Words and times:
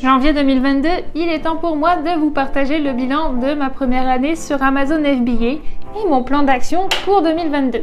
Janvier 0.00 0.32
2022, 0.32 0.88
il 1.16 1.28
est 1.28 1.40
temps 1.40 1.56
pour 1.56 1.74
moi 1.74 1.96
de 1.96 2.20
vous 2.20 2.30
partager 2.30 2.78
le 2.78 2.92
bilan 2.92 3.32
de 3.32 3.54
ma 3.54 3.68
première 3.68 4.08
année 4.08 4.36
sur 4.36 4.62
Amazon 4.62 5.02
FBA 5.02 5.44
et 5.44 6.08
mon 6.08 6.22
plan 6.22 6.44
d'action 6.44 6.88
pour 7.04 7.20
2022. 7.22 7.82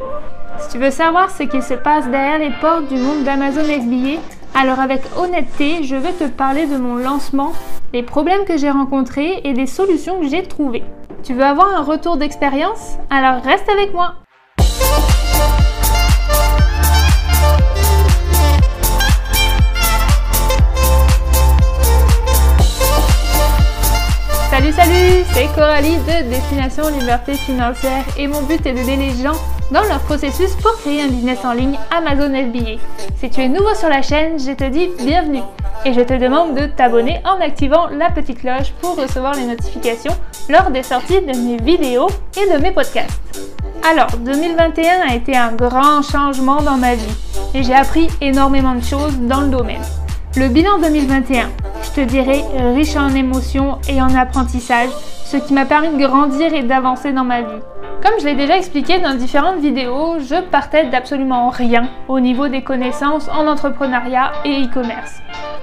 Si 0.59 0.69
tu 0.69 0.77
veux 0.77 0.91
savoir 0.91 1.29
ce 1.29 1.43
qui 1.43 1.61
se 1.61 1.73
passe 1.73 2.09
derrière 2.09 2.39
les 2.39 2.51
portes 2.61 2.87
du 2.87 2.95
monde 2.95 3.25
d'Amazon 3.25 3.63
FBA, 3.63 4.21
alors 4.57 4.79
avec 4.79 5.01
honnêteté, 5.17 5.83
je 5.83 5.97
vais 5.97 6.13
te 6.13 6.23
parler 6.23 6.67
de 6.67 6.77
mon 6.77 6.95
lancement, 6.95 7.51
les 7.91 8.03
problèmes 8.03 8.45
que 8.45 8.55
j'ai 8.55 8.71
rencontrés 8.71 9.41
et 9.43 9.51
des 9.51 9.67
solutions 9.67 10.21
que 10.21 10.29
j'ai 10.29 10.43
trouvées. 10.43 10.83
Tu 11.21 11.33
veux 11.33 11.43
avoir 11.43 11.75
un 11.75 11.83
retour 11.83 12.15
d'expérience? 12.15 12.95
Alors 13.09 13.41
reste 13.43 13.67
avec 13.67 13.93
moi 13.93 14.13
Salut 24.75 25.23
c'est 25.33 25.47
Coralie 25.55 25.97
de 25.99 26.29
Destination 26.29 26.89
Liberté 26.89 27.35
Financière 27.35 28.03
et 28.17 28.27
mon 28.27 28.41
but 28.41 28.65
est 28.65 28.73
d'aider 28.73 28.97
les 28.97 29.11
gens 29.11 29.35
dans 29.71 29.83
leur 29.83 29.99
processus 29.99 30.51
pour 30.55 30.77
créer 30.79 31.01
un 31.01 31.07
business 31.07 31.39
en 31.45 31.53
ligne 31.53 31.79
Amazon 31.95 32.29
FBA. 32.29 32.81
Si 33.15 33.29
tu 33.29 33.41
es 33.41 33.47
nouveau 33.47 33.73
sur 33.73 33.87
la 33.87 34.01
chaîne, 34.01 34.37
je 34.37 34.51
te 34.51 34.65
dis 34.65 34.89
bienvenue 34.99 35.43
et 35.85 35.93
je 35.93 36.01
te 36.01 36.13
demande 36.13 36.55
de 36.55 36.65
t'abonner 36.65 37.21
en 37.23 37.39
activant 37.39 37.87
la 37.87 38.09
petite 38.09 38.39
cloche 38.39 38.73
pour 38.81 38.97
recevoir 38.97 39.35
les 39.35 39.45
notifications 39.45 40.15
lors 40.49 40.69
des 40.71 40.83
sorties 40.83 41.21
de 41.21 41.37
mes 41.37 41.57
vidéos 41.57 42.07
et 42.35 42.53
de 42.53 42.61
mes 42.61 42.71
podcasts. 42.71 43.21
Alors, 43.89 44.07
2021 44.17 45.09
a 45.09 45.15
été 45.15 45.37
un 45.37 45.53
grand 45.53 46.01
changement 46.01 46.61
dans 46.61 46.77
ma 46.77 46.95
vie 46.95 47.15
et 47.53 47.63
j'ai 47.63 47.73
appris 47.73 48.09
énormément 48.19 48.75
de 48.75 48.83
choses 48.83 49.17
dans 49.19 49.41
le 49.41 49.47
domaine. 49.47 49.83
Le 50.35 50.49
bilan 50.49 50.79
2021, 50.79 51.49
je 51.95 52.01
dirais 52.01 52.43
riche 52.73 52.95
en 52.97 53.09
émotions 53.09 53.77
et 53.87 54.01
en 54.01 54.13
apprentissage, 54.15 54.89
ce 55.25 55.37
qui 55.37 55.53
m'a 55.53 55.65
permis 55.65 55.89
de 55.89 56.05
grandir 56.05 56.53
et 56.53 56.63
d'avancer 56.63 57.13
dans 57.13 57.23
ma 57.23 57.41
vie. 57.41 57.61
Comme 58.03 58.19
je 58.19 58.25
l'ai 58.25 58.35
déjà 58.35 58.57
expliqué 58.57 58.99
dans 58.99 59.15
différentes 59.15 59.59
vidéos, 59.59 60.19
je 60.19 60.41
partais 60.41 60.87
d'absolument 60.87 61.49
rien 61.49 61.89
au 62.07 62.19
niveau 62.19 62.47
des 62.49 62.63
connaissances 62.63 63.29
en 63.29 63.47
entrepreneuriat 63.47 64.33
et 64.43 64.63
e-commerce. 64.63 65.21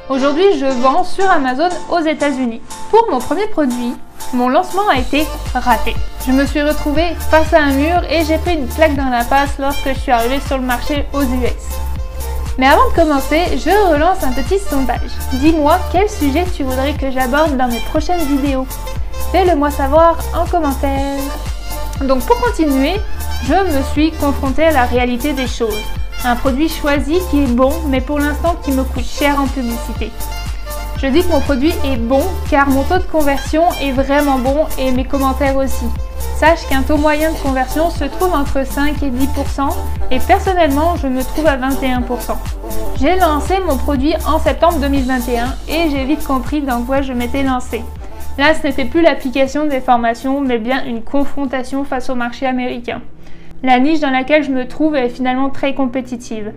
Aujourd'hui, 0.09 0.59
je 0.59 0.67
vends 0.67 1.05
sur 1.05 1.31
Amazon 1.31 1.69
aux 1.91 2.01
États-Unis. 2.01 2.63
Pour 2.91 3.09
mon 3.11 3.19
premier 3.19 3.47
produit, 3.49 3.95
mon 4.33 4.49
lancement 4.49 4.89
a 4.91 4.99
été 4.99 5.27
raté. 5.55 5.95
Je 6.27 6.33
me 6.33 6.47
suis 6.47 6.63
retrouvée 6.63 7.15
face 7.31 7.53
à 7.53 7.63
un 7.63 7.73
mur 7.73 8.03
et 8.11 8.25
j'ai 8.25 8.39
pris 8.39 8.55
une 8.55 8.69
claque 8.69 8.97
dans 8.97 9.11
la 9.11 9.23
lorsque 9.59 9.89
je 9.89 9.99
suis 9.99 10.13
arrivée 10.13 10.41
sur 10.41 10.57
le 10.57 10.65
marché 10.65 11.05
aux 11.13 11.23
US. 11.23 11.92
Mais 12.59 12.67
avant 12.67 12.89
de 12.91 12.95
commencer, 12.95 13.57
je 13.57 13.93
relance 13.93 14.23
un 14.23 14.33
petit 14.33 14.59
sondage. 14.59 15.11
Dis-moi 15.35 15.79
quel 15.91 16.09
sujet 16.09 16.45
tu 16.55 16.65
voudrais 16.65 16.93
que 16.93 17.11
j'aborde 17.11 17.57
dans 17.57 17.69
mes 17.69 17.81
prochaines 17.81 18.25
vidéos. 18.27 18.67
Fais-le 19.31 19.57
moi 19.57 19.71
savoir 19.71 20.19
en 20.35 20.45
commentaire. 20.45 21.19
Donc 22.03 22.25
pour 22.27 22.39
continuer, 22.41 23.01
je 23.47 23.55
me 23.55 23.83
suis 23.93 24.13
confrontée 24.13 24.65
à 24.65 24.71
la 24.73 24.85
réalité 24.85 25.33
des 25.33 25.47
choses. 25.47 25.81
Un 26.25 26.37
produit 26.37 26.69
choisi 26.69 27.21
qui 27.31 27.43
est 27.43 27.47
bon, 27.47 27.73
mais 27.89 28.01
pour 28.01 28.19
l'instant 28.19 28.57
qui 28.63 28.73
me 28.73 28.85
coûte 28.85 29.05
cher 29.05 29.41
en 29.41 29.47
publicité. 29.47 30.11
Je 30.99 31.07
dis 31.07 31.23
que 31.23 31.29
mon 31.29 31.41
produit 31.41 31.75
est 31.85 31.97
bon 31.97 32.23
car 32.51 32.69
mon 32.69 32.85
taux 32.85 32.99
de 32.99 33.11
conversion 33.11 33.65
est 33.81 33.93
vraiment 33.93 34.39
bon 34.39 34.67
et 34.79 34.93
mes 34.93 35.05
commentaires 35.05 35.57
aussi. 35.57 35.87
Sache 36.37 36.67
qu'un 36.69 36.83
taux 36.83 36.97
moyen 36.97 37.33
de 37.33 37.39
conversion 37.39 37.91
se 37.91 38.05
trouve 38.05 38.33
entre 38.35 38.67
5 38.67 39.03
et 39.03 39.11
10% 39.11 39.69
et 40.11 40.19
personnellement 40.19 40.97
je 40.97 41.07
me 41.07 41.23
trouve 41.23 41.47
à 41.47 41.57
21% 41.57 42.37
J'ai 43.01 43.17
lancé 43.17 43.55
mon 43.67 43.77
produit 43.77 44.15
en 44.27 44.39
septembre 44.39 44.81
2021 44.81 45.47
et 45.69 45.91
j'ai 45.91 46.05
vite 46.05 46.25
compris 46.25 46.61
dans 46.61 46.83
quoi 46.83 47.03
je 47.03 47.13
m'étais 47.13 47.43
lancé. 47.43 47.83
Là, 48.39 48.55
ce 48.55 48.67
n'était 48.67 48.87
plus 48.87 49.03
l'application 49.03 49.67
des 49.67 49.81
formations, 49.81 50.41
mais 50.41 50.59
bien 50.59 50.85
une 50.87 51.03
confrontation 51.03 51.85
face 51.85 52.09
au 52.09 52.15
marché 52.15 52.47
américain. 52.47 53.03
La 53.63 53.79
niche 53.79 54.01
dans 54.01 54.11
laquelle 54.11 54.43
je 54.43 54.51
me 54.51 54.67
trouve 54.67 54.97
est 54.97 55.11
finalement 55.11 55.51
très 55.51 55.75
compétitive. 55.75 56.53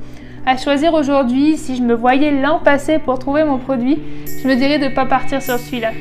À 0.45 0.57
choisir 0.57 0.93
aujourd'hui, 0.93 1.57
si 1.57 1.75
je 1.75 1.83
me 1.83 1.93
voyais 1.93 2.31
l'an 2.31 2.59
passé 2.59 2.97
pour 2.99 3.19
trouver 3.19 3.43
mon 3.43 3.57
produit, 3.57 3.99
je 4.41 4.47
me 4.47 4.55
dirais 4.55 4.79
de 4.79 4.85
ne 4.85 4.95
pas 4.95 5.05
partir 5.05 5.41
sur 5.41 5.59
celui-là. 5.59 5.91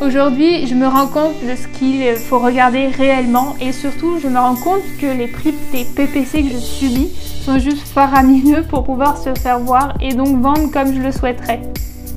Aujourd'hui, 0.00 0.66
je 0.66 0.74
me 0.74 0.86
rends 0.86 1.06
compte 1.06 1.34
de 1.42 1.54
ce 1.54 1.68
qu'il 1.68 2.04
faut 2.16 2.38
regarder 2.38 2.88
réellement 2.88 3.56
et 3.60 3.72
surtout, 3.72 4.18
je 4.18 4.28
me 4.28 4.38
rends 4.38 4.56
compte 4.56 4.82
que 5.00 5.06
les 5.06 5.28
prix 5.28 5.54
des 5.72 5.84
PPC 5.84 6.42
que 6.42 6.50
je 6.50 6.58
subis 6.58 7.10
sont 7.44 7.58
juste 7.58 7.86
faramineux 7.86 8.64
pour 8.68 8.84
pouvoir 8.84 9.16
se 9.16 9.32
faire 9.34 9.60
voir 9.60 9.94
et 10.00 10.14
donc 10.14 10.40
vendre 10.40 10.70
comme 10.72 10.92
je 10.92 11.00
le 11.00 11.12
souhaiterais. 11.12 11.62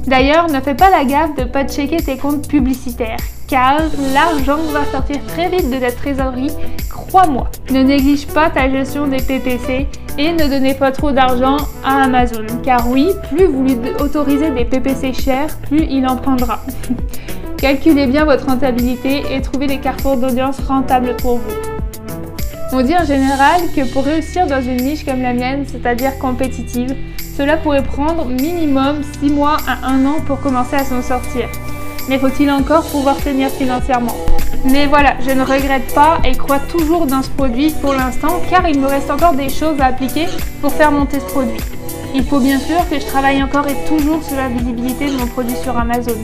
D'ailleurs, 0.08 0.50
ne 0.50 0.60
fais 0.60 0.74
pas 0.74 0.90
la 0.90 1.06
gaffe 1.06 1.36
de 1.36 1.44
pas 1.44 1.66
checker 1.66 1.98
tes 1.98 2.18
comptes 2.18 2.48
publicitaires 2.48 3.18
car 3.48 3.80
l'argent 4.14 4.58
va 4.74 4.84
sortir 4.92 5.18
très 5.28 5.50
vite 5.50 5.70
de 5.70 5.78
ta 5.78 5.92
trésorerie, 5.92 6.52
crois-moi. 6.90 7.50
Ne 7.72 7.84
néglige 7.84 8.28
pas 8.28 8.50
ta 8.50 8.70
gestion 8.70 9.08
des 9.08 9.18
PPC 9.22 9.88
et 10.18 10.32
ne 10.34 10.48
donnez 10.48 10.74
pas 10.74 10.92
trop 10.92 11.12
d'argent 11.12 11.58
à 11.84 12.04
Amazon 12.04 12.46
car 12.64 12.90
oui, 12.90 13.10
plus 13.30 13.46
vous 13.46 13.64
lui 13.64 13.78
autorisez 14.00 14.50
des 14.50 14.66
PPC 14.66 15.14
chers, 15.14 15.56
plus 15.60 15.86
il 15.90 16.06
en 16.08 16.18
prendra. 16.18 16.60
Calculez 17.57 18.06
bien 18.06 18.23
votre 18.23 18.45
rentabilité 18.45 19.23
et 19.31 19.41
trouvez 19.41 19.66
des 19.66 19.79
carrefours 19.79 20.18
d'audience 20.18 20.59
rentables 20.59 21.16
pour 21.16 21.38
vous. 21.38 21.56
On 22.72 22.84
dit 22.84 22.95
en 22.95 23.03
général 23.03 23.62
que 23.75 23.91
pour 23.91 24.03
réussir 24.03 24.45
dans 24.45 24.62
une 24.62 24.78
niche 24.78 25.03
comme 25.03 25.23
la 25.23 25.34
mienne, 25.34 25.66
c'est-à-dire 25.66 26.19
compétitive, 26.19 26.95
cela 27.35 27.57
pourrait 27.57 27.84
prendre 27.84 28.25
minimum 28.25 29.01
6 29.22 29.31
mois 29.31 29.57
à 29.68 29.88
1 29.88 30.06
an 30.06 30.16
pour 30.28 30.40
commencer 30.40 30.75
à 30.75 30.84
s'en 30.84 31.01
sortir. 31.01 31.50
Mais 32.07 32.19
faut-il 32.19 32.51
encore 32.51 32.85
pouvoir 32.85 33.18
tenir 33.18 33.50
financièrement? 33.50 34.16
Mais 34.63 34.85
voilà, 34.85 35.16
je 35.25 35.31
ne 35.31 35.41
regrette 35.41 35.94
pas 35.95 36.19
et 36.24 36.34
crois 36.34 36.59
toujours 36.59 37.07
dans 37.07 37.24
ce 37.24 37.29
produit 37.29 37.74
pour 37.81 37.94
l'instant 37.94 38.39
car 38.51 38.69
il 38.69 38.79
me 38.79 38.88
reste 38.88 39.09
encore 39.09 39.34
des 39.34 39.50
choses 39.50 39.81
à 39.81 39.88
appliquer 39.88 40.28
pour 40.62 40.72
faire 40.72 40.91
monter 40.91 41.19
ce 41.19 41.25
produit. 41.25 41.62
Il 42.13 42.24
faut 42.24 42.39
bien 42.39 42.59
sûr 42.59 42.88
que 42.89 43.00
je 43.00 43.06
travaille 43.06 43.41
encore 43.41 43.68
et 43.68 43.75
toujours 43.88 44.24
sur 44.24 44.38
la 44.38 44.47
visibilité 44.47 45.07
de 45.07 45.18
mon 45.18 45.25
produit 45.25 45.56
sur 45.56 45.75
Amazon. 45.75 46.18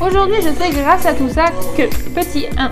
Aujourd'hui, 0.00 0.36
je 0.38 0.48
sais 0.48 0.70
grâce 0.70 1.04
à 1.04 1.12
tout 1.12 1.28
ça 1.28 1.44
que, 1.76 1.82
petit 2.14 2.46
1, 2.56 2.70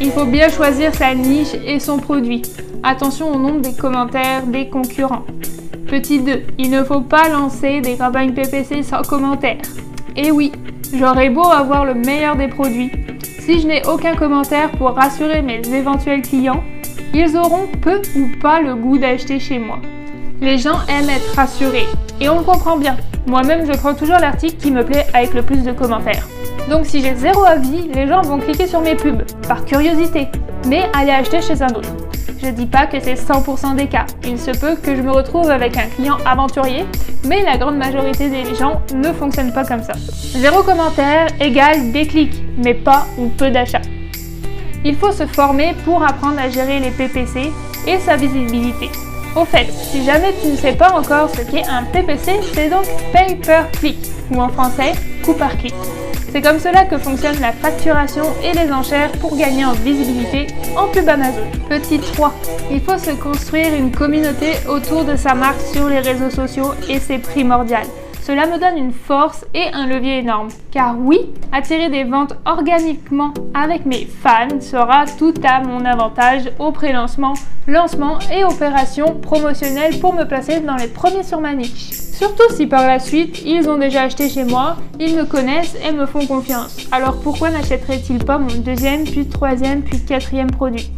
il 0.00 0.12
faut 0.12 0.24
bien 0.24 0.48
choisir 0.48 0.94
sa 0.94 1.12
niche 1.12 1.54
et 1.66 1.80
son 1.80 1.98
produit. 1.98 2.42
Attention 2.84 3.32
au 3.32 3.38
nombre 3.38 3.62
des 3.62 3.74
commentaires 3.74 4.46
des 4.46 4.68
concurrents. 4.68 5.24
Petit 5.88 6.20
2, 6.20 6.42
il 6.58 6.70
ne 6.70 6.84
faut 6.84 7.00
pas 7.00 7.28
lancer 7.28 7.80
des 7.80 7.96
campagnes 7.96 8.32
PPC 8.32 8.84
sans 8.84 9.02
commentaires. 9.02 9.58
Et 10.16 10.30
oui, 10.30 10.52
j'aurais 10.94 11.30
beau 11.30 11.44
avoir 11.44 11.84
le 11.84 11.94
meilleur 11.94 12.36
des 12.36 12.46
produits. 12.48 12.92
Si 13.40 13.60
je 13.60 13.66
n'ai 13.66 13.84
aucun 13.86 14.14
commentaire 14.14 14.70
pour 14.70 14.90
rassurer 14.90 15.42
mes 15.42 15.60
éventuels 15.74 16.22
clients, 16.22 16.62
ils 17.12 17.36
auront 17.36 17.66
peu 17.80 18.00
ou 18.16 18.28
pas 18.40 18.60
le 18.60 18.76
goût 18.76 18.98
d'acheter 18.98 19.40
chez 19.40 19.58
moi. 19.58 19.80
Les 20.40 20.58
gens 20.58 20.78
aiment 20.88 21.10
être 21.10 21.34
rassurés. 21.34 21.86
Et 22.20 22.28
on 22.28 22.38
le 22.38 22.44
comprend 22.44 22.76
bien. 22.76 22.96
Moi-même, 23.26 23.66
je 23.66 23.76
prends 23.76 23.94
toujours 23.94 24.18
l'article 24.18 24.56
qui 24.58 24.70
me 24.70 24.84
plaît 24.84 25.06
avec 25.12 25.34
le 25.34 25.42
plus 25.42 25.64
de 25.64 25.72
commentaires. 25.72 26.28
Donc 26.72 26.86
si 26.86 27.02
j'ai 27.02 27.14
zéro 27.14 27.44
avis, 27.44 27.90
les 27.94 28.06
gens 28.06 28.22
vont 28.22 28.38
cliquer 28.38 28.66
sur 28.66 28.80
mes 28.80 28.94
pubs, 28.94 29.24
par 29.46 29.62
curiosité, 29.66 30.28
mais 30.66 30.88
aller 30.94 31.10
acheter 31.10 31.42
chez 31.42 31.60
un 31.60 31.68
autre. 31.68 31.90
Je 32.42 32.48
dis 32.48 32.64
pas 32.64 32.86
que 32.86 32.98
c'est 32.98 33.12
100% 33.12 33.76
des 33.76 33.88
cas. 33.88 34.06
Il 34.24 34.38
se 34.38 34.52
peut 34.52 34.76
que 34.82 34.96
je 34.96 35.02
me 35.02 35.10
retrouve 35.10 35.50
avec 35.50 35.76
un 35.76 35.86
client 35.94 36.16
aventurier, 36.24 36.86
mais 37.28 37.42
la 37.42 37.58
grande 37.58 37.76
majorité 37.76 38.30
des 38.30 38.54
gens 38.54 38.80
ne 38.94 39.12
fonctionnent 39.12 39.52
pas 39.52 39.66
comme 39.66 39.82
ça. 39.82 39.92
Zéro 40.34 40.62
commentaire 40.62 41.26
égale 41.42 41.92
des 41.92 42.06
clics, 42.06 42.42
mais 42.56 42.72
pas 42.72 43.04
ou 43.18 43.28
peu 43.28 43.50
d'achats. 43.50 43.82
Il 44.82 44.96
faut 44.96 45.12
se 45.12 45.26
former 45.26 45.74
pour 45.84 46.02
apprendre 46.02 46.38
à 46.38 46.48
gérer 46.48 46.80
les 46.80 46.90
PPC 46.90 47.52
et 47.86 47.98
sa 47.98 48.16
visibilité. 48.16 48.88
Au 49.36 49.44
fait, 49.44 49.66
si 49.70 50.06
jamais 50.06 50.32
tu 50.40 50.48
ne 50.48 50.56
sais 50.56 50.72
pas 50.72 50.90
encore 50.92 51.28
ce 51.28 51.42
qu'est 51.42 51.66
un 51.68 51.82
PPC, 51.82 52.40
c'est 52.54 52.70
donc 52.70 52.86
Pay 53.12 53.36
Per 53.36 53.64
Click, 53.78 53.98
ou 54.30 54.40
en 54.40 54.48
français, 54.48 54.92
coup 55.22 55.34
par 55.34 55.54
clic. 55.58 55.74
C'est 56.32 56.40
comme 56.40 56.58
cela 56.58 56.86
que 56.86 56.96
fonctionne 56.96 57.38
la 57.42 57.52
facturation 57.52 58.24
et 58.42 58.52
les 58.52 58.72
enchères 58.72 59.12
pour 59.20 59.36
gagner 59.36 59.66
en 59.66 59.72
visibilité 59.72 60.46
en 60.78 60.88
pub 60.88 61.06
Amazon. 61.06 61.42
Petit 61.68 61.98
3. 61.98 62.34
Il 62.70 62.80
faut 62.80 62.96
se 62.96 63.10
construire 63.10 63.74
une 63.74 63.92
communauté 63.92 64.54
autour 64.66 65.04
de 65.04 65.14
sa 65.14 65.34
marque 65.34 65.60
sur 65.60 65.88
les 65.88 66.00
réseaux 66.00 66.30
sociaux 66.30 66.72
et 66.88 66.98
c'est 67.00 67.18
primordial. 67.18 67.84
Cela 68.22 68.46
me 68.46 68.56
donne 68.56 68.78
une 68.78 68.92
force 68.92 69.44
et 69.52 69.64
un 69.72 69.88
levier 69.88 70.18
énorme. 70.18 70.46
Car 70.70 70.94
oui, 70.96 71.18
attirer 71.50 71.88
des 71.88 72.04
ventes 72.04 72.34
organiquement 72.46 73.34
avec 73.52 73.84
mes 73.84 74.06
fans 74.06 74.60
sera 74.60 75.06
tout 75.18 75.34
à 75.42 75.60
mon 75.60 75.84
avantage 75.84 76.44
au 76.60 76.70
pré-lancement, 76.70 77.34
lancement 77.66 78.20
et 78.32 78.44
opérations 78.44 79.16
promotionnelles 79.20 79.98
pour 79.98 80.14
me 80.14 80.22
placer 80.22 80.60
dans 80.60 80.76
les 80.76 80.86
premiers 80.86 81.24
sur 81.24 81.40
ma 81.40 81.52
niche. 81.52 81.90
Surtout 81.90 82.48
si 82.50 82.68
par 82.68 82.86
la 82.86 83.00
suite, 83.00 83.42
ils 83.44 83.68
ont 83.68 83.76
déjà 83.76 84.02
acheté 84.02 84.28
chez 84.28 84.44
moi, 84.44 84.76
ils 85.00 85.16
me 85.16 85.24
connaissent 85.24 85.76
et 85.84 85.90
me 85.90 86.06
font 86.06 86.24
confiance. 86.24 86.76
Alors 86.92 87.20
pourquoi 87.22 87.50
n'achèteraient-ils 87.50 88.24
pas 88.24 88.38
mon 88.38 88.54
deuxième, 88.54 89.02
puis 89.02 89.26
troisième, 89.26 89.82
puis 89.82 89.98
quatrième 89.98 90.50
produit? 90.52 90.92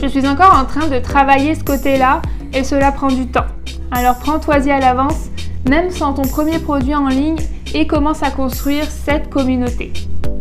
Je 0.00 0.06
suis 0.06 0.28
encore 0.28 0.56
en 0.56 0.66
train 0.66 0.86
de 0.86 1.00
travailler 1.00 1.56
ce 1.56 1.64
côté-là 1.64 2.22
et 2.52 2.62
cela 2.62 2.92
prend 2.92 3.08
du 3.08 3.26
temps. 3.26 3.46
Alors 3.90 4.18
prends-toi-y 4.20 4.70
à 4.70 4.78
l'avance 4.78 5.30
même 5.68 5.90
sans 5.90 6.12
ton 6.12 6.22
premier 6.22 6.58
produit 6.58 6.94
en 6.94 7.08
ligne 7.08 7.38
et 7.74 7.86
commence 7.86 8.22
à 8.22 8.30
construire 8.30 8.84
cette 8.90 9.30
communauté. 9.30 9.92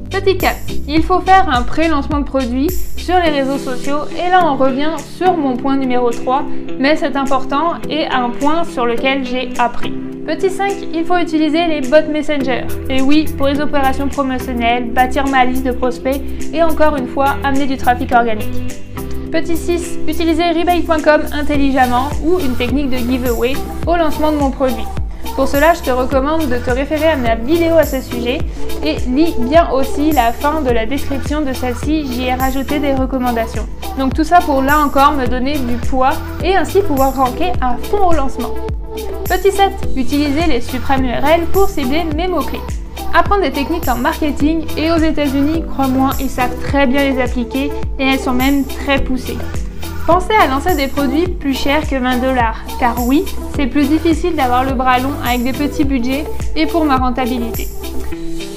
Petit 0.10 0.38
4, 0.38 0.56
il 0.88 1.04
faut 1.04 1.20
faire 1.22 1.50
un 1.50 1.64
pré-lancement 1.64 2.20
de 2.20 2.26
produit 2.26 2.70
sur 2.98 3.16
les 3.16 3.32
réseaux 3.42 3.58
sociaux 3.58 4.06
et 4.12 4.30
là 4.30 4.42
on 4.46 4.56
revient 4.56 4.96
sur 5.18 5.36
mon 5.36 5.58
point 5.58 5.76
numéro 5.76 6.12
3, 6.12 6.46
mais 6.80 6.96
c'est 6.96 7.16
important 7.16 7.74
et 7.90 8.06
un 8.06 8.30
point 8.30 8.64
sur 8.64 8.86
lequel 8.86 9.26
j'ai 9.26 9.50
appris. 9.58 9.92
Petit 10.26 10.50
5, 10.50 10.72
il 10.94 11.04
faut 11.04 11.18
utiliser 11.18 11.66
les 11.68 11.82
bots 11.82 12.10
Messenger. 12.10 12.66
Et 12.90 13.02
oui, 13.02 13.26
pour 13.38 13.48
les 13.48 13.60
opérations 13.60 14.08
promotionnelles, 14.08 14.92
bâtir 14.92 15.28
ma 15.28 15.44
liste 15.44 15.66
de 15.66 15.72
prospects 15.72 16.22
et 16.54 16.64
encore 16.64 16.96
une 16.96 17.08
fois, 17.08 17.36
amener 17.44 17.66
du 17.66 17.76
trafic 17.76 18.14
organique. 18.14 18.48
Petit 19.32 19.58
6, 19.58 20.00
utiliser 20.08 20.52
rebate.com 20.52 21.24
intelligemment 21.34 22.08
ou 22.24 22.40
une 22.40 22.56
technique 22.56 22.90
de 22.90 22.98
giveaway 22.98 23.54
au 23.86 23.98
lancement 23.98 24.32
de 24.32 24.38
mon 24.38 24.52
produit. 24.52 24.86
Pour 25.36 25.48
cela, 25.48 25.74
je 25.74 25.82
te 25.82 25.90
recommande 25.90 26.48
de 26.48 26.58
te 26.58 26.70
référer 26.70 27.08
à 27.08 27.16
ma 27.16 27.34
vidéo 27.34 27.76
à 27.76 27.86
ce 27.86 28.02
sujet 28.02 28.38
et 28.84 28.98
lis 29.08 29.34
bien 29.40 29.72
aussi 29.72 30.12
la 30.12 30.32
fin 30.32 30.62
de 30.62 30.70
la 30.70 30.86
description 30.86 31.42
de 31.42 31.54
celle-ci, 31.54 32.06
j'y 32.06 32.26
ai 32.26 32.36
rajouté 32.36 32.78
des 32.78 32.94
recommandations. 32.94 33.66
Donc 33.98 34.14
tout 34.14 34.24
ça 34.24 34.40
pour 34.42 34.62
là 34.62 34.80
encore 34.80 35.14
me 35.14 35.26
donner 35.26 35.58
du 35.58 35.76
poids 35.76 36.12
et 36.44 36.56
ainsi 36.56 36.82
pouvoir 36.82 37.16
ranker 37.16 37.52
à 37.62 37.76
fond 37.90 38.10
au 38.10 38.14
lancement. 38.14 38.54
Petit 39.26 39.52
7, 39.52 39.72
utiliser 39.96 40.46
les 40.48 40.62
suprêmes 40.62 41.06
URL 41.06 41.46
pour 41.52 41.68
cibler 41.68 42.04
mes 42.16 42.28
mots-clés. 42.28 42.62
Apprendre 43.16 43.42
des 43.42 43.52
techniques 43.52 43.88
en 43.88 43.96
marketing 43.96 44.66
et 44.78 44.92
aux 44.92 44.98
États-Unis, 44.98 45.64
crois-moi, 45.74 46.12
ils 46.20 46.30
savent 46.30 46.56
très 46.62 46.86
bien 46.86 47.10
les 47.10 47.20
appliquer 47.20 47.72
et 47.98 48.06
elles 48.06 48.20
sont 48.20 48.34
même 48.34 48.66
très 48.66 49.04
poussées. 49.04 49.38
Pensez 50.06 50.34
à 50.34 50.48
lancer 50.48 50.76
des 50.76 50.88
produits 50.88 51.30
plus 51.30 51.54
chers 51.54 51.88
que 51.88 51.96
20 51.96 52.18
dollars, 52.18 52.60
car 52.78 53.08
oui, 53.08 53.24
c'est 53.56 53.68
plus 53.68 53.88
difficile 53.88 54.36
d'avoir 54.36 54.66
le 54.66 54.74
bras 54.74 55.00
long 55.00 55.14
avec 55.26 55.44
des 55.44 55.54
petits 55.54 55.86
budgets 55.86 56.26
et 56.58 56.66
pour 56.66 56.84
ma 56.84 56.98
rentabilité. 56.98 57.70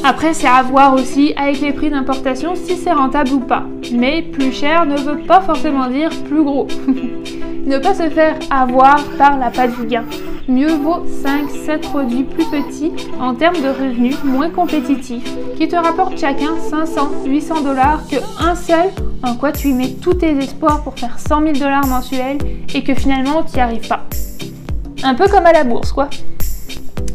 Après, 0.03 0.35
c'est 0.35 0.49
à 0.49 0.63
voir 0.65 0.95
aussi 0.95 1.35
avec 1.37 1.61
les 1.61 1.73
prix 1.73 1.91
d'importation 1.91 2.57
si 2.57 2.77
c'est 2.77 2.93
rentable 2.93 3.33
ou 3.33 3.41
pas. 3.41 3.63
Mais 3.93 4.23
plus 4.23 4.53
cher 4.53 4.87
ne 4.87 4.97
veut 4.97 5.19
pas 5.19 5.41
forcément 5.41 5.89
dire 5.89 6.11
plus 6.29 6.43
gros. 6.43 6.67
ne 7.67 7.79
pas 7.79 7.95
se 7.95 8.11
faire 8.11 8.37
avoir 8.51 9.03
par 9.17 9.39
la 9.39 9.51
pas 9.51 9.69
du 9.69 9.87
gain. 9.87 10.05
Mieux 10.49 10.75
vaut 10.77 11.05
5-7 11.25 11.81
produits 11.81 12.23
plus 12.23 12.45
petits 12.45 12.93
en 13.21 13.35
termes 13.35 13.61
de 13.61 13.69
revenus 13.69 14.23
moins 14.23 14.49
compétitifs 14.49 15.29
qui 15.59 15.67
te 15.67 15.75
rapportent 15.75 16.19
chacun 16.19 16.55
500-800 16.71 17.65
dollars 17.65 18.07
que 18.09 18.17
un 18.39 18.55
seul 18.55 18.91
en 19.25 19.35
quoi 19.35 19.51
tu 19.51 19.71
y 19.71 19.73
mets 19.73 19.97
tous 20.01 20.15
tes 20.15 20.31
espoirs 20.39 20.85
pour 20.85 20.95
faire 20.97 21.19
100 21.19 21.43
000 21.43 21.53
dollars 21.55 21.89
mensuels 21.89 22.39
et 22.73 22.85
que 22.85 22.95
finalement 22.95 23.43
tu 23.43 23.57
n'y 23.57 23.61
arrives 23.61 23.89
pas. 23.89 24.05
Un 25.03 25.17
peu 25.17 25.27
comme 25.27 25.47
à 25.47 25.53
la 25.53 25.65
bourse 25.65 25.91
quoi. 25.91 26.09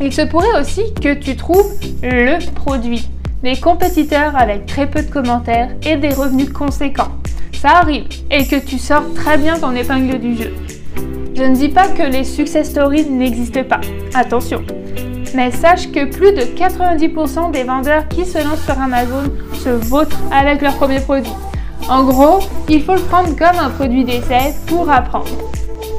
Il 0.02 0.12
se 0.12 0.24
pourrait 0.24 0.60
aussi 0.60 0.94
que 1.02 1.14
tu 1.14 1.38
trouves 1.38 1.72
le 2.04 2.38
produit, 2.54 3.08
des 3.44 3.56
compétiteurs 3.56 4.36
avec 4.36 4.66
très 4.66 4.90
peu 4.90 5.04
de 5.04 5.10
commentaires 5.10 5.70
et 5.86 5.96
des 5.96 6.14
revenus 6.14 6.50
conséquents. 6.50 7.12
Ça 7.54 7.78
arrive 7.78 8.08
et 8.30 8.46
que 8.46 8.58
tu 8.58 8.78
sors 8.78 9.14
très 9.14 9.38
bien 9.38 9.58
ton 9.58 9.74
épingle 9.74 10.20
du 10.20 10.36
jeu. 10.36 10.54
Je 11.34 11.44
ne 11.44 11.56
dis 11.56 11.70
pas 11.70 11.88
que 11.88 12.04
les 12.04 12.24
success 12.24 12.70
stories 12.70 13.10
n'existent 13.10 13.64
pas, 13.64 13.80
attention. 14.14 14.64
Mais 15.34 15.50
sache 15.52 15.90
que 15.92 16.06
plus 16.06 16.34
de 16.34 16.42
90% 16.42 17.52
des 17.52 17.64
vendeurs 17.64 18.08
qui 18.10 18.26
se 18.26 18.38
lancent 18.38 18.66
sur 18.66 18.80
Amazon 18.80 19.32
se 19.54 19.70
vautrent 19.70 20.20
avec 20.32 20.62
leur 20.62 20.76
premier 20.76 21.00
produit. 21.00 21.32
En 21.90 22.04
gros, 22.04 22.40
il 22.68 22.84
faut 22.84 22.96
le 22.96 23.02
prendre 23.02 23.30
comme 23.36 23.60
un 23.60 23.70
produit 23.70 24.04
d'essai 24.04 24.54
pour 24.68 24.90
apprendre. 24.90 25.52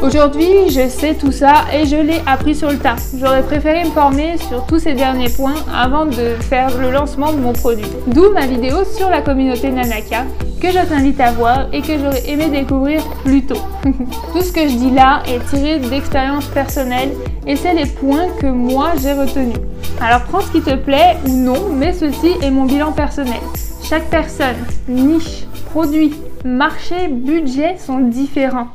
Aujourd'hui, 0.03 0.69
je 0.69 0.89
sais 0.89 1.15
tout 1.15 1.31
ça 1.31 1.65
et 1.73 1.87
je 1.87 1.95
l'ai 1.95 2.21
appris 2.27 2.57
sur 2.57 2.69
le 2.69 2.77
tas. 2.77 2.97
J'aurais 3.17 3.45
préféré 3.45 3.85
me 3.85 3.91
former 3.91 4.37
sur 4.37 4.67
tous 4.67 4.81
ces 4.81 4.95
derniers 4.95 5.29
points 5.29 5.55
avant 5.73 6.07
de 6.07 6.35
faire 6.41 6.77
le 6.77 6.91
lancement 6.91 7.33
de 7.33 7.39
mon 7.39 7.53
produit. 7.53 7.87
D'où 8.09 8.33
ma 8.33 8.45
vidéo 8.47 8.79
sur 8.85 9.09
la 9.09 9.23
communauté 9.23 9.71
Nanaka 9.71 10.25
que 10.61 10.73
je 10.73 10.85
t'invite 10.89 11.21
à 11.21 11.31
voir 11.31 11.69
et 11.73 11.83
que 11.83 11.97
j'aurais 11.99 12.29
aimé 12.29 12.49
découvrir 12.49 13.01
plus 13.25 13.47
tôt. 13.47 13.61
tout 13.85 14.41
ce 14.41 14.53
que 14.53 14.63
je 14.63 14.75
dis 14.75 14.91
là 14.91 15.23
est 15.29 15.39
tiré 15.49 15.79
d'expérience 15.79 16.47
personnelle 16.47 17.11
et 17.47 17.55
c'est 17.55 17.75
les 17.75 17.87
points 17.87 18.27
que 18.41 18.47
moi 18.47 18.95
j'ai 19.01 19.13
retenus. 19.13 19.57
Alors 20.01 20.23
prends 20.23 20.41
ce 20.41 20.51
qui 20.51 20.63
te 20.63 20.75
plaît 20.75 21.17
ou 21.29 21.31
non, 21.31 21.69
mais 21.73 21.93
ceci 21.93 22.33
est 22.43 22.51
mon 22.51 22.65
bilan 22.65 22.91
personnel. 22.91 23.41
Chaque 23.85 24.11
personne, 24.11 24.57
niche, 24.89 25.45
produit, 25.71 26.13
marché, 26.45 27.07
budget 27.09 27.77
sont 27.79 28.01
différents. 28.01 28.69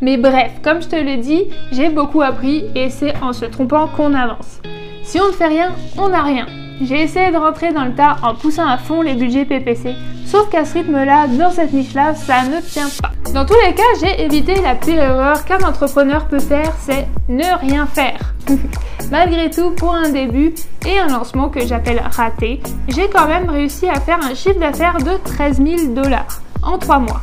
Mais 0.00 0.16
bref, 0.16 0.52
comme 0.62 0.80
je 0.80 0.88
te 0.88 0.96
le 0.96 1.16
dis, 1.16 1.44
j'ai 1.72 1.88
beaucoup 1.88 2.22
appris 2.22 2.64
et 2.74 2.88
c'est 2.90 3.14
en 3.20 3.32
se 3.32 3.44
trompant 3.44 3.88
qu'on 3.88 4.14
avance. 4.14 4.60
Si 5.02 5.20
on 5.20 5.28
ne 5.28 5.32
fait 5.32 5.46
rien, 5.46 5.72
on 5.96 6.08
n'a 6.08 6.22
rien. 6.22 6.46
J'ai 6.80 7.02
essayé 7.02 7.32
de 7.32 7.36
rentrer 7.36 7.72
dans 7.72 7.84
le 7.84 7.94
tas 7.94 8.16
en 8.22 8.34
poussant 8.34 8.66
à 8.66 8.78
fond 8.78 9.02
les 9.02 9.14
budgets 9.14 9.44
PPC, 9.44 9.94
sauf 10.24 10.48
qu'à 10.48 10.64
ce 10.64 10.74
rythme-là, 10.74 11.26
dans 11.26 11.50
cette 11.50 11.72
niche-là, 11.72 12.14
ça 12.14 12.42
ne 12.44 12.60
tient 12.60 12.88
pas. 13.02 13.10
Dans 13.32 13.44
tous 13.44 13.56
les 13.66 13.74
cas, 13.74 13.82
j'ai 14.00 14.24
évité 14.24 14.54
la 14.62 14.76
pire 14.76 15.02
erreur 15.02 15.44
qu'un 15.44 15.58
entrepreneur 15.66 16.26
peut 16.28 16.38
faire, 16.38 16.72
c'est 16.78 17.08
ne 17.28 17.58
rien 17.58 17.86
faire. 17.86 18.34
Malgré 19.10 19.50
tout, 19.50 19.72
pour 19.72 19.94
un 19.94 20.10
début 20.10 20.54
et 20.86 20.98
un 20.98 21.08
lancement 21.08 21.48
que 21.48 21.66
j'appelle 21.66 22.02
raté, 22.12 22.60
j'ai 22.88 23.08
quand 23.08 23.26
même 23.26 23.50
réussi 23.50 23.88
à 23.88 23.98
faire 23.98 24.20
un 24.22 24.34
chiffre 24.34 24.60
d'affaires 24.60 24.98
de 24.98 25.16
13 25.24 25.56
000 25.56 25.94
dollars 25.94 26.40
en 26.62 26.78
3 26.78 27.00
mois. 27.00 27.22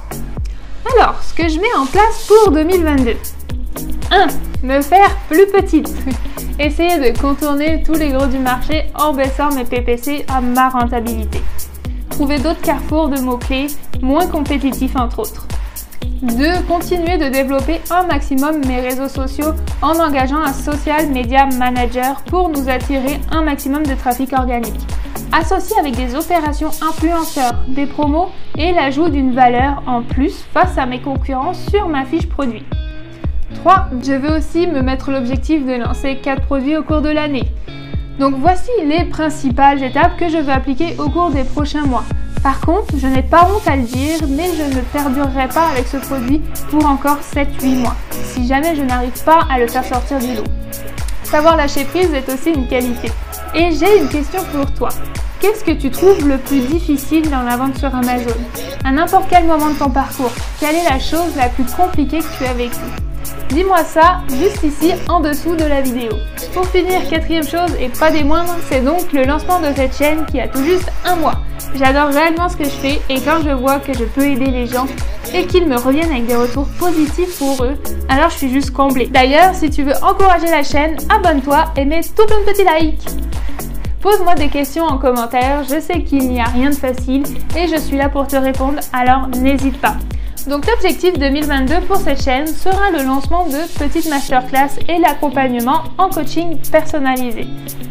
Alors, 0.94 1.16
ce 1.24 1.34
que 1.34 1.50
je 1.50 1.60
mets 1.60 1.74
en 1.76 1.86
place 1.88 2.28
pour 2.28 2.52
2022. 2.52 3.14
1. 4.12 4.28
Me 4.64 4.82
faire 4.82 5.10
plus 5.28 5.48
petite. 5.48 5.92
Essayer 6.60 7.00
de 7.00 7.18
contourner 7.20 7.82
tous 7.84 7.94
les 7.94 8.10
gros 8.10 8.28
du 8.28 8.38
marché 8.38 8.86
en 8.94 9.14
baissant 9.14 9.52
mes 9.52 9.66
PPC 9.66 10.26
à 10.28 10.42
ma 10.42 10.70
rentabilité. 10.70 11.42
Trouver 12.12 12.38
d'autres 12.38 12.62
carrefours 12.62 13.10
de 13.10 13.20
mots-clés 13.20 13.68
moins 14.02 14.28
compétitifs 14.28 14.96
entre 14.96 15.20
autres. 15.20 15.48
2. 16.22 16.46
Continuer 16.68 17.18
de 17.18 17.30
développer 17.30 17.82
un 17.90 18.04
maximum 18.04 18.64
mes 18.66 18.80
réseaux 18.80 19.10
sociaux 19.10 19.54
en 19.82 20.00
engageant 20.00 20.42
un 20.42 20.54
social 20.54 21.10
media 21.10 21.48
manager 21.48 22.22
pour 22.28 22.50
nous 22.50 22.70
attirer 22.70 23.20
un 23.32 23.42
maximum 23.42 23.84
de 23.84 23.96
trafic 23.96 24.32
organique 24.34 24.80
associé 25.32 25.78
avec 25.80 25.96
des 25.96 26.16
opérations 26.16 26.72
influenceurs, 26.82 27.56
des 27.68 27.86
promos 27.86 28.30
et 28.58 28.72
l'ajout 28.72 29.10
d'une 29.10 29.34
valeur 29.34 29.84
en 29.88 30.02
plus 30.02 30.46
face 30.54 30.78
à 30.78 30.86
mes 30.86 31.00
concurrents 31.00 31.54
sur 31.54 31.88
ma 31.88 32.06
fiche 32.06 32.28
produit. 32.28 32.64
3. 33.56 33.88
Je 34.04 34.14
veux 34.14 34.38
aussi 34.38 34.68
me 34.68 34.82
mettre 34.82 35.12
l'objectif 35.12 35.66
de 35.66 35.74
lancer 35.74 36.18
4 36.18 36.44
produits 36.44 36.78
au 36.78 36.84
cours 36.84 37.02
de 37.02 37.10
l'année. 37.10 37.46
Donc 38.20 38.36
voici 38.38 38.72
les 38.86 39.06
principales 39.06 39.84
étapes 39.84 40.18
que 40.18 40.30
je 40.30 40.38
veux 40.38 40.52
appliquer 40.52 40.96
au 41.00 41.10
cours 41.10 41.32
des 41.32 41.44
prochains 41.44 41.86
mois. 41.86 42.04
Par 42.42 42.60
contre, 42.62 42.94
je 42.98 43.08
n'ai 43.08 43.24
pas 43.24 43.50
honte 43.52 43.68
à 43.68 43.76
le 43.76 43.82
dire, 43.82 44.20
mais 44.30 44.50
je 44.56 44.76
ne 44.76 44.82
perdurerai 44.82 45.48
pas 45.48 45.68
avec 45.72 45.88
ce 45.88 45.98
produit 45.98 46.42
pour 46.70 46.86
encore 46.86 47.18
7-8 47.20 47.76
mois, 47.78 47.96
si 48.12 48.48
jamais 48.48 48.76
je 48.76 48.84
n'arrive 48.84 49.24
pas 49.24 49.40
à 49.50 49.58
le 49.58 49.68
faire 49.68 49.84
sortir 49.84 50.20
du 50.20 50.36
lot. 50.36 50.44
Savoir 51.24 51.58
lâcher 51.58 51.86
prise 51.86 52.14
est 52.14 52.32
aussi 52.32 52.52
une 52.52 52.68
qualité. 52.68 53.12
Et 53.58 53.72
j'ai 53.72 54.00
une 54.00 54.10
question 54.10 54.42
pour 54.54 54.70
toi. 54.74 54.90
Qu'est-ce 55.40 55.64
que 55.64 55.72
tu 55.72 55.90
trouves 55.90 56.28
le 56.28 56.38
plus 56.38 56.60
difficile 56.60 57.30
dans 57.30 57.42
la 57.42 57.56
vente 57.56 57.78
sur 57.78 57.94
Amazon? 57.96 58.36
À 58.84 58.92
n'importe 58.92 59.28
quel 59.30 59.46
moment 59.46 59.70
de 59.70 59.80
ton 59.80 59.90
parcours, 59.90 60.32
quelle 60.60 60.76
est 60.76 60.90
la 60.90 61.00
chose 61.00 61.34
la 61.38 61.48
plus 61.48 61.64
compliquée 61.64 62.20
que 62.20 62.38
tu 62.38 62.46
as 62.46 62.54
vécue? 62.54 62.76
Dis-moi 63.50 63.86
ça 63.86 64.20
juste 64.30 64.62
ici 64.64 64.92
en 65.08 65.22
dessous 65.22 65.56
de 65.56 65.64
la 65.64 65.80
vidéo. 65.80 66.12
Pour 66.54 66.68
finir, 66.68 67.08
quatrième 67.10 67.48
chose 67.48 67.74
et 67.80 67.88
pas 67.88 68.12
des 68.12 68.26
moindres, 68.26 68.58
c'est 68.70 68.82
donc 68.82 69.14
le 69.14 69.24
lancement 69.24 69.62
de 69.62 69.74
cette 69.74 69.96
chaîne 69.96 70.26
qui 70.26 70.42
a 70.42 70.50
tout 70.50 70.64
juste 70.64 70.92
un 71.06 71.16
mois. 71.16 71.40
J'adore 71.76 72.10
réellement 72.10 72.50
ce 72.50 72.58
que 72.58 72.66
je 72.66 72.70
fais 72.70 73.02
et 73.10 73.22
quand 73.22 73.42
je 73.42 73.52
vois 73.52 73.80
que 73.80 73.94
je 73.94 74.04
peux 74.04 74.26
aider 74.26 74.48
les 74.52 74.68
gens 74.68 74.88
et 75.34 75.46
qu'ils 75.46 75.66
me 75.66 75.78
reviennent 75.78 76.12
avec 76.12 76.26
des 76.26 76.36
retours 76.36 76.68
positifs 76.78 77.38
pour 77.40 77.64
eux, 77.64 77.78
alors 78.10 78.30
je 78.32 78.38
suis 78.38 78.52
juste 78.52 78.72
comblée. 78.72 79.08
D'ailleurs, 79.08 79.56
si 79.56 79.70
tu 79.70 79.84
veux 79.84 79.96
encourager 80.04 80.48
la 80.48 80.64
chaîne, 80.64 80.98
abonne-toi 81.10 81.66
et 81.78 81.86
mets 81.86 82.02
tout 82.02 82.26
plein 82.26 82.40
de 82.40 82.46
petits 82.46 82.66
likes. 82.82 83.08
Pose-moi 84.06 84.36
des 84.36 84.50
questions 84.50 84.84
en 84.84 85.00
commentaire, 85.00 85.64
je 85.64 85.80
sais 85.80 86.04
qu'il 86.04 86.30
n'y 86.30 86.40
a 86.40 86.44
rien 86.44 86.70
de 86.70 86.76
facile 86.76 87.24
et 87.58 87.68
je 87.68 87.76
suis 87.76 87.98
là 87.98 88.08
pour 88.08 88.28
te 88.28 88.36
répondre, 88.36 88.80
alors 88.94 89.28
n'hésite 89.30 89.82
pas. 89.82 89.96
Donc 90.48 90.68
l'objectif 90.68 91.18
2022 91.18 91.80
pour 91.88 91.96
cette 91.98 92.22
chaîne 92.22 92.46
sera 92.46 92.92
le 92.92 93.04
lancement 93.04 93.48
de 93.48 93.58
petites 93.80 94.08
masterclass 94.08 94.78
et 94.88 95.00
l'accompagnement 95.00 95.86
en 95.98 96.10
coaching 96.10 96.56
personnalisé. 96.72 97.48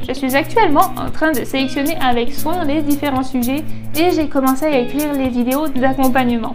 Je 0.07 0.13
suis 0.13 0.37
actuellement 0.37 0.93
en 0.97 1.11
train 1.11 1.33
de 1.33 1.43
sélectionner 1.43 1.99
avec 2.01 2.33
soin 2.33 2.65
les 2.65 2.81
différents 2.81 3.25
sujets 3.25 3.65
et 3.97 4.13
j'ai 4.13 4.29
commencé 4.29 4.67
à 4.67 4.79
écrire 4.79 5.15
les 5.15 5.31
vidéos 5.31 5.67
d'accompagnement. 5.67 6.53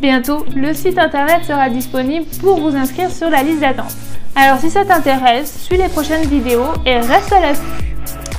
Bientôt, 0.00 0.46
le 0.54 0.72
site 0.72 1.00
internet 1.00 1.42
sera 1.42 1.68
disponible 1.68 2.26
pour 2.40 2.60
vous 2.60 2.76
inscrire 2.76 3.10
sur 3.10 3.28
la 3.28 3.42
liste 3.42 3.58
d'attente. 3.58 3.96
Alors 4.36 4.60
si 4.60 4.70
ça 4.70 4.84
t'intéresse, 4.84 5.64
suis 5.64 5.78
les 5.78 5.88
prochaines 5.88 6.28
vidéos 6.28 6.68
et 6.86 7.00
reste 7.00 7.32
à 7.32 7.40
l'affût. 7.40 7.87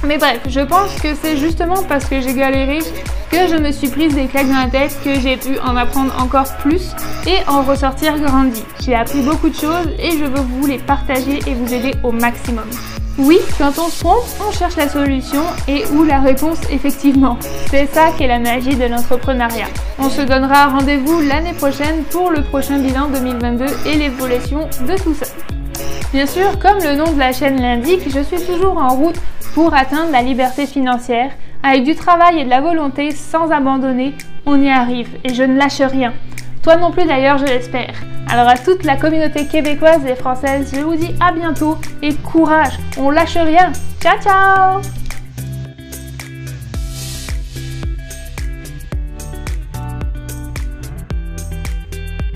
Mais 0.06 0.18
bref, 0.18 0.39
je 0.48 0.62
pense 0.62 0.96
que 1.01 1.10
c'est 1.13 1.36
justement 1.36 1.84
parce 1.84 2.06
que 2.06 2.22
j'ai 2.22 2.34
galéré 2.34 2.79
que 3.29 3.48
je 3.48 3.56
me 3.56 3.72
suis 3.72 3.89
prise 3.89 4.15
des 4.15 4.27
claques 4.27 4.48
dans 4.48 4.62
la 4.63 4.70
tête 4.70 4.98
que 5.03 5.20
j'ai 5.20 5.36
pu 5.36 5.60
en 5.60 5.75
apprendre 5.75 6.13
encore 6.20 6.56
plus 6.58 6.91
et 7.27 7.38
en 7.48 7.63
ressortir 7.63 8.18
grandi. 8.18 8.63
J'ai 8.82 8.96
appris 8.96 9.22
beaucoup 9.22 9.50
de 9.50 9.56
choses 9.56 9.89
et 10.00 10.12
je 10.12 10.24
veux 10.24 10.41
vous 10.41 10.65
les 10.65 10.77
partager 10.79 11.39
et 11.46 11.53
vous 11.53 11.74
aider 11.74 11.94
au 12.03 12.12
maximum. 12.12 12.65
Oui, 13.18 13.38
quand 13.58 13.77
on 13.77 13.89
se 13.89 14.00
trompe, 14.00 14.24
on 14.48 14.51
cherche 14.53 14.77
la 14.77 14.88
solution 14.88 15.41
et 15.68 15.84
où 15.94 16.06
la 16.06 16.20
réponse 16.20 16.60
effectivement. 16.72 17.38
C'est 17.70 17.88
ça 17.88 18.12
qui 18.15 18.24
est 18.24 18.27
la 18.27 18.39
magie 18.39 18.77
de 18.77 18.86
l'entrepreneuriat. 18.86 19.68
On 20.00 20.10
se 20.10 20.22
donnera 20.22 20.68
rendez-vous 20.68 21.20
l'année 21.20 21.53
prochaine 21.53 22.03
pour 22.10 22.32
le 22.32 22.41
prochain 22.41 22.79
bilan 22.79 23.10
2022 23.10 23.65
et 23.86 23.98
l'évolution 23.98 24.70
de 24.88 24.96
tout 25.03 25.13
ça. 25.13 25.25
Bien 26.13 26.25
sûr, 26.25 26.58
comme 26.60 26.79
le 26.82 26.96
nom 26.96 27.12
de 27.12 27.20
la 27.20 27.34
chaîne 27.34 27.62
l'indique, 27.62 28.10
je 28.10 28.22
suis 28.22 28.41
toujours 28.41 28.77
en 28.77 28.96
route 28.96 29.18
pour 29.53 29.74
atteindre 29.74 30.12
la 30.12 30.22
liberté 30.22 30.65
financière. 30.65 31.32
Avec 31.62 31.84
du 31.84 31.96
travail 31.96 32.39
et 32.39 32.46
de 32.46 32.50
la 32.50 32.62
volonté, 32.62 33.12
sans 33.12 33.51
abandonner, 33.51 34.13
on 34.46 34.62
y 34.62 34.70
arrive 34.70 35.10
et 35.24 35.34
je 35.34 35.44
ne 35.44 35.58
lâche 35.58 35.82
rien. 35.82 36.13
Toi 36.63 36.77
non 36.77 36.91
plus 36.91 37.06
d'ailleurs, 37.06 37.38
je 37.38 37.46
l'espère. 37.46 37.94
Alors 38.29 38.48
à 38.48 38.58
toute 38.58 38.84
la 38.84 38.96
communauté 38.96 39.48
québécoise 39.48 40.06
et 40.06 40.15
française, 40.15 40.72
je 40.74 40.82
vous 40.82 40.96
dis 40.96 41.15
à 41.20 41.32
bientôt 41.32 41.77
et 42.01 42.13
courage, 42.13 42.77
on 42.98 43.10
lâche 43.10 43.38
rien. 43.38 43.72
Ciao 44.01 44.20
ciao 44.22 44.99